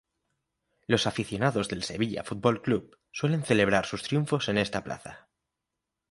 [0.87, 5.29] Los aficionados del Sevilla Fútbol Club suelen celebrar sus triunfos en esta plaza.